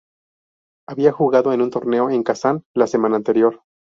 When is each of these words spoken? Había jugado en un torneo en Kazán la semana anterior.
Había 0.89 1.11
jugado 1.11 1.53
en 1.53 1.61
un 1.61 1.69
torneo 1.69 2.09
en 2.09 2.23
Kazán 2.23 2.63
la 2.73 2.87
semana 2.87 3.17
anterior. 3.17 3.61